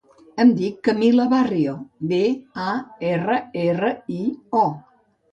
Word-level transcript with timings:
Em 0.43 0.51
dic 0.59 0.77
Camila 0.87 1.25
Barrio: 1.33 1.75
be, 2.11 2.19
a, 2.63 2.69
erra, 3.09 3.35
erra, 3.65 3.91
i, 4.15 4.23
o. 4.63 4.65